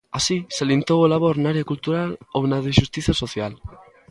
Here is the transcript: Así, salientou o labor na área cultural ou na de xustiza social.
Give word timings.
Así, 0.17 0.37
salientou 0.59 0.99
o 1.01 1.11
labor 1.13 1.35
na 1.39 1.47
área 1.53 1.69
cultural 1.71 2.09
ou 2.37 2.41
na 2.51 2.57
de 2.65 2.71
xustiza 2.79 3.13
social. 3.23 3.53